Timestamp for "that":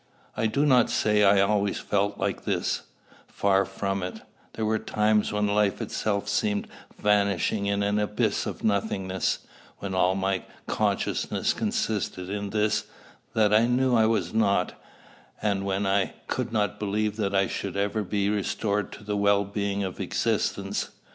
13.35-13.53, 17.17-17.35